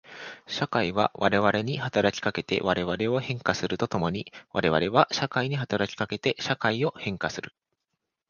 [0.47, 7.53] 社会は我々に働きかけて我々を変化すると共に我々は社会に働きかけて社会を変化する。